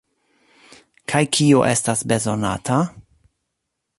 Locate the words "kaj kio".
1.13-1.61